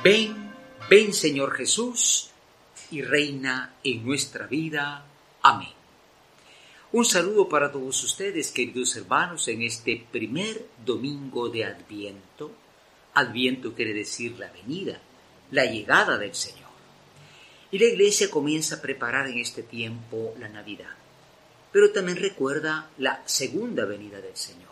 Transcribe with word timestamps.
Ven, 0.00 0.52
ven 0.88 1.12
Señor 1.12 1.56
Jesús 1.56 2.30
y 2.92 3.02
reina 3.02 3.74
en 3.82 4.06
nuestra 4.06 4.46
vida. 4.46 5.04
Amén. 5.42 5.72
Un 6.92 7.04
saludo 7.04 7.48
para 7.48 7.72
todos 7.72 8.04
ustedes, 8.04 8.52
queridos 8.52 8.94
hermanos, 8.94 9.48
en 9.48 9.62
este 9.62 10.06
primer 10.12 10.66
domingo 10.86 11.48
de 11.48 11.64
Adviento. 11.64 12.52
Adviento 13.14 13.74
quiere 13.74 13.92
decir 13.92 14.38
la 14.38 14.52
venida, 14.52 15.00
la 15.50 15.64
llegada 15.64 16.16
del 16.16 16.34
Señor. 16.36 16.70
Y 17.72 17.80
la 17.80 17.86
iglesia 17.86 18.30
comienza 18.30 18.76
a 18.76 18.80
preparar 18.80 19.26
en 19.26 19.38
este 19.38 19.64
tiempo 19.64 20.32
la 20.38 20.48
Navidad. 20.48 20.94
Pero 21.72 21.90
también 21.90 22.18
recuerda 22.18 22.88
la 22.98 23.20
segunda 23.26 23.84
venida 23.84 24.20
del 24.20 24.36
Señor. 24.36 24.68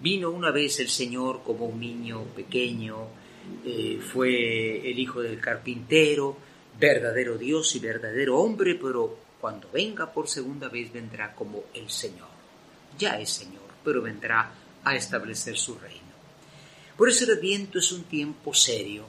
Vino 0.00 0.30
una 0.30 0.52
vez 0.52 0.78
el 0.78 0.88
Señor 0.88 1.42
como 1.42 1.66
un 1.66 1.80
niño 1.80 2.22
pequeño, 2.36 3.08
eh, 3.64 4.00
fue 4.00 4.90
el 4.90 4.98
hijo 4.98 5.22
del 5.22 5.40
carpintero, 5.40 6.36
verdadero 6.78 7.38
Dios 7.38 7.74
y 7.76 7.78
verdadero 7.78 8.38
hombre, 8.38 8.74
pero 8.74 9.18
cuando 9.40 9.68
venga 9.72 10.12
por 10.12 10.28
segunda 10.28 10.68
vez 10.68 10.92
vendrá 10.92 11.34
como 11.34 11.64
el 11.74 11.90
Señor. 11.90 12.28
Ya 12.98 13.18
es 13.18 13.30
Señor, 13.30 13.62
pero 13.84 14.02
vendrá 14.02 14.52
a 14.84 14.94
establecer 14.94 15.56
su 15.56 15.78
reino. 15.78 16.12
Por 16.96 17.08
eso 17.08 17.24
el 17.24 17.38
Adviento 17.38 17.78
es 17.78 17.90
un 17.92 18.04
tiempo 18.04 18.54
serio, 18.54 19.04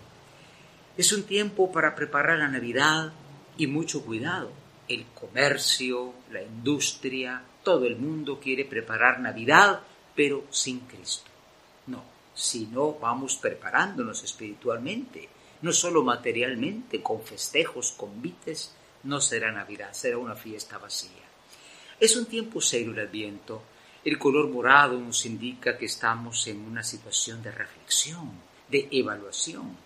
es 0.97 1.11
un 1.11 1.23
tiempo 1.23 1.71
para 1.71 1.95
preparar 1.95 2.39
la 2.39 2.47
Navidad 2.47 3.11
y 3.57 3.67
mucho 3.67 4.03
cuidado. 4.03 4.51
El 4.87 5.05
comercio, 5.13 6.13
la 6.31 6.41
industria, 6.41 7.41
todo 7.63 7.85
el 7.85 7.95
mundo 7.95 8.39
quiere 8.39 8.65
preparar 8.65 9.19
Navidad, 9.19 9.81
pero 10.15 10.45
sin 10.49 10.81
Cristo. 10.81 11.29
No, 11.87 12.03
si 12.33 12.65
no 12.67 12.93
vamos 12.93 13.35
preparándonos 13.35 14.23
espiritualmente, 14.23 15.29
no 15.61 15.71
solo 15.71 16.03
materialmente, 16.03 17.01
con 17.01 17.21
festejos, 17.21 17.93
convites, 17.93 18.73
no 19.03 19.21
será 19.21 19.51
Navidad, 19.51 19.93
será 19.93 20.17
una 20.17 20.35
fiesta 20.35 20.77
vacía. 20.77 21.23
Es 21.99 22.15
un 22.17 22.25
tiempo 22.25 22.59
serio 22.59 22.91
el 22.91 22.99
Adviento. 22.99 23.61
El 24.03 24.17
color 24.17 24.49
morado 24.49 24.99
nos 24.99 25.25
indica 25.25 25.77
que 25.77 25.85
estamos 25.85 26.47
en 26.47 26.59
una 26.59 26.83
situación 26.83 27.41
de 27.41 27.51
reflexión, 27.51 28.31
de 28.69 28.89
evaluación. 28.91 29.77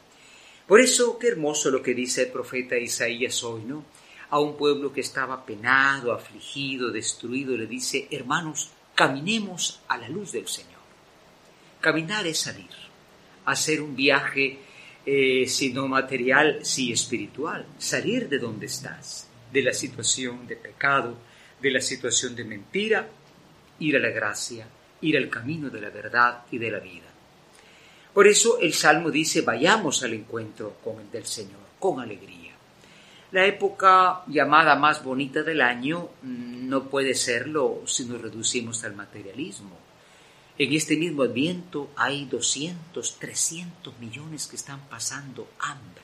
Por 0.65 0.81
eso, 0.81 1.19
qué 1.19 1.27
hermoso 1.27 1.69
lo 1.69 1.83
que 1.83 1.93
dice 1.93 2.23
el 2.23 2.31
profeta 2.31 2.77
Isaías 2.77 3.43
hoy, 3.43 3.63
¿no? 3.63 3.85
A 4.29 4.39
un 4.39 4.57
pueblo 4.57 4.91
que 4.91 5.01
estaba 5.01 5.45
penado, 5.45 6.11
afligido, 6.11 6.91
destruido, 6.91 7.55
le 7.55 7.67
dice, 7.67 8.07
hermanos, 8.11 8.71
caminemos 8.95 9.81
a 9.87 9.97
la 9.97 10.09
luz 10.09 10.31
del 10.31 10.47
Señor. 10.47 10.76
Caminar 11.79 12.25
es 12.25 12.39
salir, 12.39 12.69
hacer 13.45 13.81
un 13.81 13.95
viaje, 13.95 14.57
eh, 15.05 15.45
si 15.47 15.71
no 15.71 15.87
material, 15.87 16.59
sí 16.63 16.91
espiritual, 16.91 17.65
salir 17.77 18.27
de 18.27 18.39
donde 18.39 18.65
estás, 18.65 19.29
de 19.53 19.61
la 19.61 19.73
situación 19.73 20.47
de 20.47 20.55
pecado, 20.55 21.15
de 21.61 21.71
la 21.71 21.79
situación 21.79 22.35
de 22.35 22.45
mentira, 22.45 23.07
ir 23.79 23.95
a 23.95 23.99
la 23.99 24.09
gracia, 24.09 24.67
ir 25.01 25.17
al 25.17 25.29
camino 25.29 25.69
de 25.69 25.81
la 25.81 25.91
verdad 25.91 26.45
y 26.51 26.57
de 26.57 26.71
la 26.71 26.79
vida. 26.79 27.05
Por 28.11 28.27
eso 28.27 28.57
el 28.59 28.73
Salmo 28.73 29.11
dice, 29.11 29.41
vayamos 29.41 30.01
al 30.01 30.13
encuentro 30.13 30.77
con 30.83 30.99
el 30.99 31.11
del 31.11 31.25
Señor, 31.25 31.61
con 31.79 31.99
alegría. 31.99 32.53
La 33.31 33.45
época 33.45 34.23
llamada 34.27 34.75
más 34.75 35.03
bonita 35.03 35.43
del 35.43 35.61
año 35.61 36.09
mm, 36.23 36.67
no 36.67 36.85
puede 36.85 37.13
serlo 37.13 37.83
si 37.85 38.05
nos 38.05 38.19
reducimos 38.19 38.83
al 38.83 38.95
materialismo 38.95 39.86
en 40.57 40.73
este 40.73 40.97
mismo 40.97 41.23
adviento 41.23 41.91
hay 41.95 42.25
200, 42.25 43.19
300 43.19 43.99
millones 43.99 44.47
que 44.47 44.55
están 44.55 44.87
pasando 44.89 45.47
hambre. 45.59 46.03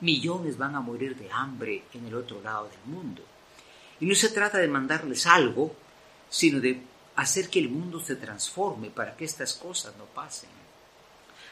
Millones 0.00 0.58
van 0.58 0.74
a 0.74 0.80
morir 0.80 1.16
de 1.16 1.30
hambre 1.30 1.84
en 1.94 2.06
el 2.06 2.14
otro 2.16 2.42
lado 2.42 2.68
del 2.68 2.94
mundo. 2.94 3.22
Y 4.00 4.06
no 4.06 4.14
se 4.16 4.30
trata 4.30 4.58
de 4.58 4.66
mandarles 4.66 5.26
algo, 5.26 5.76
sino 6.28 6.58
de 6.58 6.82
hacer 7.14 7.48
que 7.48 7.60
el 7.60 7.68
mundo 7.68 8.00
se 8.00 8.16
transforme 8.16 8.90
para 8.90 9.16
que 9.16 9.24
estas 9.24 9.54
cosas 9.54 9.94
no 9.96 10.06
pasen. 10.06 10.50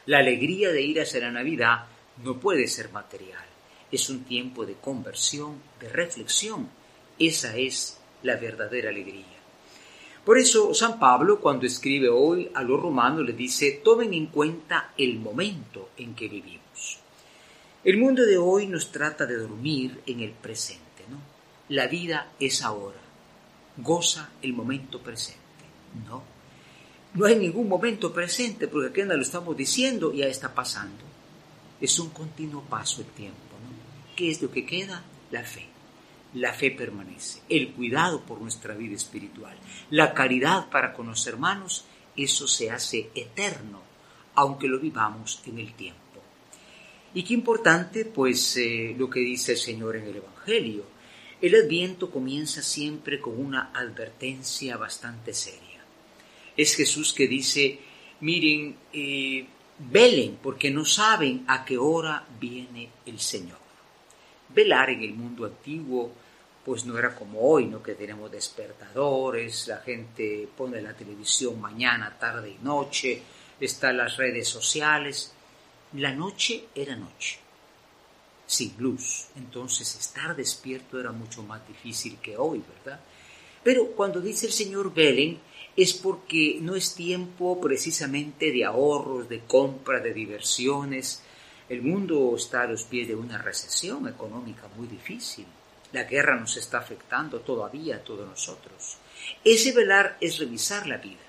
La 0.07 0.19
alegría 0.19 0.71
de 0.71 0.83
ir 0.83 1.01
hacia 1.01 1.21
la 1.21 1.31
Navidad 1.31 1.85
no 2.25 2.41
puede 2.41 2.67
ser 2.67 2.91
material. 2.91 3.45
Es 3.93 4.11
un 4.11 4.25
tiempo 4.25 4.67
de 4.67 4.75
conversión, 4.75 5.61
de 5.79 5.89
reflexión. 5.89 6.69
Esa 7.19 7.57
es 7.57 7.99
la 8.23 8.37
verdadera 8.37 8.89
alegría. 8.89 9.40
Por 10.31 10.39
eso 10.39 10.73
San 10.75 11.01
Pablo 11.01 11.41
cuando 11.41 11.67
escribe 11.67 12.09
hoy 12.09 12.53
a 12.55 12.63
los 12.63 12.81
romanos 12.81 13.27
le 13.27 13.33
dice, 13.33 13.81
tomen 13.83 14.15
en 14.15 14.27
cuenta 14.27 14.95
el 14.97 15.19
momento 15.19 15.89
en 15.97 16.15
que 16.15 16.29
vivimos. 16.29 17.01
El 17.83 17.99
mundo 17.99 18.25
de 18.25 18.39
hoy 18.39 18.69
nos 18.69 18.93
trata 18.93 19.27
de 19.27 19.39
dormir 19.39 20.01
en 20.07 20.21
el 20.21 20.31
presente, 20.31 21.03
¿no? 21.11 21.17
La 21.69 21.89
vida 21.89 22.31
es 22.39 22.63
ahora. 22.63 23.01
Goza 23.77 24.31
el 24.41 24.53
momento 24.53 25.01
presente. 25.01 25.41
No. 26.07 26.23
No 27.15 27.27
hay 27.27 27.35
ningún 27.35 27.69
momento 27.69 28.13
presente 28.13 28.69
porque 28.69 28.91
aquí 28.91 29.03
lo 29.03 29.21
estamos 29.21 29.57
diciendo 29.57 30.13
ya 30.13 30.27
está 30.27 30.55
pasando. 30.55 31.03
Es 31.81 31.99
un 31.99 32.11
continuo 32.11 32.63
paso 32.63 33.01
el 33.01 33.09
tiempo, 33.09 33.57
¿no? 33.65 34.15
¿Qué 34.15 34.31
es 34.31 34.41
lo 34.41 34.49
que 34.49 34.65
queda? 34.65 35.03
La 35.33 35.43
fe 35.43 35.80
la 36.35 36.53
fe 36.53 36.71
permanece, 36.71 37.41
el 37.49 37.73
cuidado 37.73 38.23
por 38.23 38.41
nuestra 38.41 38.75
vida 38.75 38.95
espiritual, 38.95 39.57
la 39.91 40.15
caridad 40.15 40.71
para 40.71 40.93
con 40.93 41.09
los 41.09 41.27
hermanos, 41.27 41.85
eso 42.17 42.47
se 42.47 42.71
hace 42.71 43.11
eterno, 43.15 43.83
aunque 44.35 44.69
lo 44.69 44.79
vivamos 44.79 45.43
en 45.47 45.59
el 45.59 45.75
tiempo. 45.75 46.01
Y 47.13 47.25
qué 47.25 47.35
importante, 47.35 48.05
pues, 48.05 48.57
eh, 48.57 48.95
lo 48.97 49.11
que 49.11 49.21
dice 49.21 49.53
el 49.53 49.59
Señor 49.59 49.97
en 49.97 50.05
el 50.05 50.17
Evangelio. 50.17 50.85
El 51.41 51.55
adviento 51.55 52.11
comienza 52.11 52.63
siempre 52.63 53.21
con 53.21 53.41
una 53.41 53.73
advertencia 53.75 54.77
bastante 54.77 55.33
seria. 55.33 55.83
Es 56.57 56.77
Jesús 56.77 57.13
que 57.13 57.27
dice, 57.27 57.79
miren, 58.21 58.77
eh, 58.93 59.47
velen 59.79 60.39
porque 60.43 60.71
no 60.71 60.85
saben 60.85 61.45
a 61.49 61.65
qué 61.65 61.79
hora 61.79 62.27
viene 62.39 62.91
el 63.07 63.19
Señor. 63.19 63.70
Velar 64.55 64.91
en 64.91 65.03
el 65.03 65.15
mundo 65.15 65.47
antiguo 65.47 66.13
pues 66.65 66.85
no 66.85 66.99
era 66.99 67.15
como 67.15 67.41
hoy, 67.41 67.67
¿no? 67.67 67.83
Que 67.83 67.95
tenemos 67.95 68.31
despertadores, 68.31 69.67
la 69.69 69.79
gente 69.79 70.49
pone 70.57 70.81
la 70.83 70.93
televisión 70.93 71.61
mañana, 71.61 72.17
tarde 72.19 72.51
y 72.51 72.65
noche, 72.65 73.23
están 73.59 73.97
las 73.97 74.17
redes 74.17 74.49
sociales. 74.49 75.33
La 75.95 76.13
noche 76.13 76.67
era 76.75 76.95
noche, 76.95 77.39
sin 78.47 78.75
luz. 78.79 79.29
Entonces 79.37 79.97
estar 79.97 80.37
despierto 80.37 81.01
era 81.01 81.13
mucho 81.13 81.43
más 81.43 81.67
difícil 81.67 82.19
que 82.19 82.37
hoy, 82.37 82.63
¿verdad? 82.85 83.01
Pero 83.63 83.89
cuando 83.93 84.21
dice 84.21 84.47
el 84.47 84.53
señor 84.53 84.93
Belen 84.95 85.39
es 85.77 85.95
porque 85.95 86.59
no 86.61 86.77
es 86.77 86.95
tiempo 86.95 87.61
precisamente 87.61 88.53
de 88.53 88.65
ahorros, 88.65 89.29
de 89.29 89.41
compra, 89.41 90.01
de 90.01 90.13
diversiones. 90.13 91.23
El 91.71 91.83
mundo 91.83 92.35
está 92.37 92.63
a 92.63 92.67
los 92.67 92.83
pies 92.83 93.07
de 93.07 93.15
una 93.15 93.39
recesión 93.39 94.09
económica 94.09 94.67
muy 94.77 94.89
difícil. 94.89 95.47
La 95.93 96.03
guerra 96.03 96.35
nos 96.35 96.57
está 96.57 96.79
afectando 96.79 97.43
todavía 97.43 97.95
a 97.95 98.01
todos 98.01 98.29
nosotros. 98.29 98.97
Ese 99.45 99.71
velar 99.71 100.17
es 100.21 100.41
revisar 100.41 100.89
la 100.89 100.97
vida, 100.97 101.23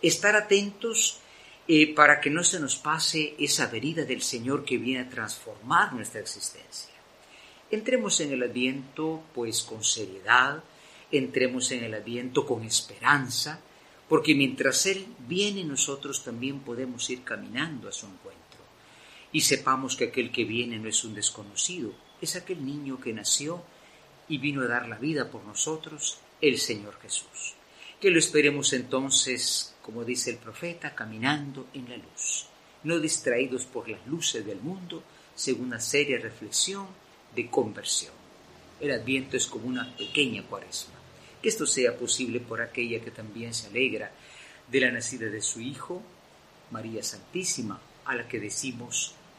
estar 0.00 0.36
atentos 0.36 1.18
eh, 1.66 1.92
para 1.96 2.20
que 2.20 2.30
no 2.30 2.44
se 2.44 2.60
nos 2.60 2.76
pase 2.76 3.34
esa 3.40 3.66
venida 3.66 4.04
del 4.04 4.22
Señor 4.22 4.64
que 4.64 4.78
viene 4.78 5.00
a 5.00 5.10
transformar 5.10 5.92
nuestra 5.92 6.20
existencia. 6.20 6.94
Entremos 7.68 8.20
en 8.20 8.34
el 8.34 8.44
adviento 8.44 9.24
pues 9.34 9.62
con 9.62 9.82
seriedad, 9.82 10.62
entremos 11.10 11.72
en 11.72 11.82
el 11.82 11.94
adviento 11.94 12.46
con 12.46 12.62
esperanza, 12.62 13.58
porque 14.08 14.36
mientras 14.36 14.86
Él 14.86 15.08
viene 15.26 15.64
nosotros 15.64 16.22
también 16.22 16.60
podemos 16.60 17.10
ir 17.10 17.24
caminando 17.24 17.88
a 17.88 17.92
su 17.92 18.06
encuentro. 18.06 18.41
Y 19.32 19.40
sepamos 19.40 19.96
que 19.96 20.04
aquel 20.04 20.30
que 20.30 20.44
viene 20.44 20.78
no 20.78 20.88
es 20.88 21.04
un 21.04 21.14
desconocido, 21.14 21.92
es 22.20 22.36
aquel 22.36 22.64
niño 22.64 23.00
que 23.00 23.12
nació 23.12 23.62
y 24.28 24.38
vino 24.38 24.62
a 24.62 24.68
dar 24.68 24.88
la 24.88 24.98
vida 24.98 25.30
por 25.30 25.44
nosotros 25.44 26.18
el 26.40 26.58
Señor 26.58 26.98
Jesús. 27.00 27.54
Que 28.00 28.10
lo 28.10 28.18
esperemos 28.18 28.72
entonces, 28.72 29.74
como 29.82 30.04
dice 30.04 30.30
el 30.30 30.38
profeta, 30.38 30.94
caminando 30.94 31.68
en 31.72 31.88
la 31.88 31.96
luz, 31.96 32.46
no 32.84 32.98
distraídos 32.98 33.64
por 33.64 33.88
las 33.88 34.06
luces 34.06 34.44
del 34.44 34.60
mundo, 34.60 35.02
según 35.34 35.66
una 35.66 35.80
seria 35.80 36.18
reflexión 36.18 36.86
de 37.34 37.48
conversión. 37.48 38.12
El 38.80 38.90
adviento 38.90 39.36
es 39.36 39.46
como 39.46 39.66
una 39.66 39.96
pequeña 39.96 40.42
cuaresma. 40.42 40.94
Que 41.40 41.48
esto 41.48 41.66
sea 41.66 41.96
posible 41.96 42.40
por 42.40 42.60
aquella 42.60 43.00
que 43.00 43.10
también 43.10 43.54
se 43.54 43.68
alegra 43.68 44.12
de 44.68 44.80
la 44.80 44.90
nacida 44.90 45.26
de 45.26 45.40
su 45.40 45.60
Hijo, 45.60 46.02
María 46.70 47.02
Santísima, 47.02 47.80
a 48.04 48.14
la 48.14 48.26
que 48.26 48.40
decimos 48.40 49.14